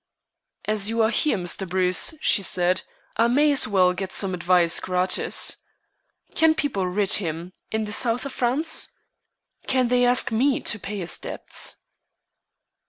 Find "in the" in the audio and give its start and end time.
7.71-7.91